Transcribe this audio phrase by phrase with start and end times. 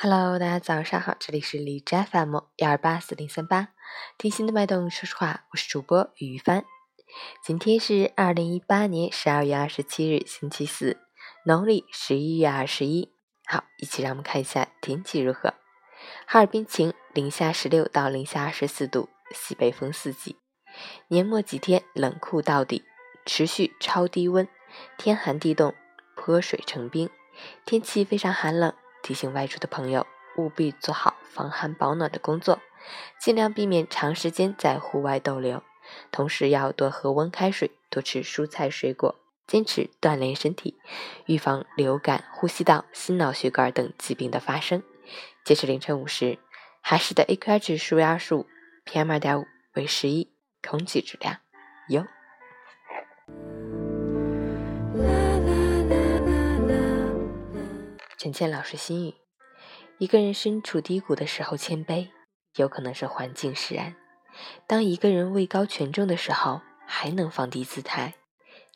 [0.00, 3.70] Hello，大家早上好，这里是荔枝 FM 幺二八四零三八，
[4.16, 6.64] 听心的脉动，说实话，我是主播于帆。
[7.42, 10.98] 今天是二零一八年十二月二十七日，星期四，
[11.44, 13.12] 农历十一月二十一。
[13.44, 15.54] 好，一起让我们看一下天气如何。
[16.28, 20.36] 哈尔滨晴，零下十六到零下二十四度，西北风四级。
[21.08, 22.84] 年末几天冷酷到底，
[23.26, 24.46] 持续超低温，
[24.96, 25.74] 天寒地冻，
[26.14, 27.10] 泼水成冰，
[27.66, 28.72] 天气非常寒冷。
[29.02, 32.60] 提醒外出的朋友务必做好防寒保暖的工作，
[33.20, 35.62] 尽量避免长时间在户外逗留，
[36.10, 39.16] 同时要多喝温开水，多吃蔬菜水果，
[39.46, 40.78] 坚持锻炼身体，
[41.26, 44.82] 预防流感、呼吸道、心脑血管等疾病的发生。
[45.44, 46.38] 截至凌晨五时，
[46.80, 48.46] 海市的 AQI 指数为二十五
[48.84, 50.30] ，PM 二点五为十一，
[50.62, 51.38] 空气质量
[51.88, 52.04] 优。
[58.28, 59.14] 陈倩老师心语：
[59.96, 62.10] 一个人身处低谷的时候谦卑，
[62.56, 63.94] 有可能是环境使然；
[64.66, 68.16] 当一个人位高权重的时候，还能放低姿态，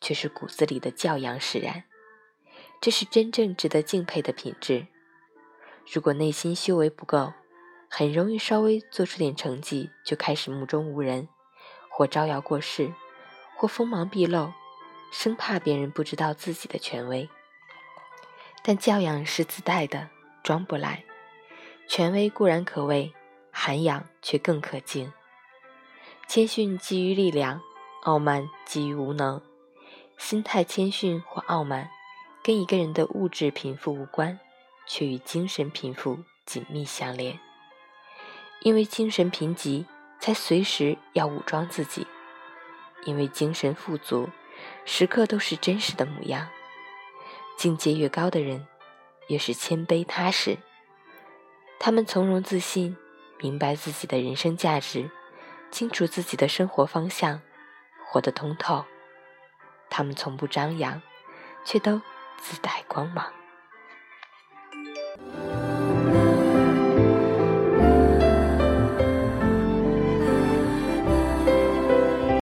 [0.00, 1.84] 却是骨子里的教养使然。
[2.80, 4.86] 这是真正值得敬佩的品质。
[5.86, 7.34] 如果内心修为不够，
[7.90, 11.28] 很容易稍微做出点成绩就开始目中无人，
[11.90, 12.90] 或招摇过市，
[13.58, 14.54] 或锋芒毕露，
[15.12, 17.28] 生怕别人不知道自己的权威。
[18.64, 20.08] 但教养是自带的，
[20.42, 21.04] 装不来。
[21.88, 23.12] 权威固然可畏，
[23.50, 25.12] 涵养却更可敬。
[26.28, 27.60] 谦逊基于力量，
[28.04, 29.42] 傲慢基于无能。
[30.16, 31.90] 心态谦逊或傲慢，
[32.42, 34.38] 跟一个人的物质贫富无关，
[34.86, 37.38] 却与精神贫富紧密相连。
[38.60, 39.84] 因为精神贫瘠，
[40.20, 42.06] 才随时要武装自己；
[43.04, 44.28] 因为精神富足，
[44.84, 46.48] 时刻都是真实的模样。
[47.56, 48.66] 境界越高的人，
[49.28, 50.58] 越是谦卑踏实。
[51.78, 52.96] 他们从容自信，
[53.38, 55.10] 明白自己的人生价值，
[55.70, 57.40] 清楚自己的生活方向，
[58.06, 58.84] 活得通透。
[59.90, 61.02] 他们从不张扬，
[61.64, 62.00] 却都
[62.38, 63.32] 自带光芒。